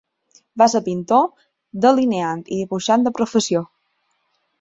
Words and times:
Va 0.59 0.67
ser 0.73 0.79
pintor, 0.85 1.27
delineant 1.85 2.41
i 2.47 2.57
dibuixant 2.63 3.05
de 3.09 3.13
professió. 3.19 3.63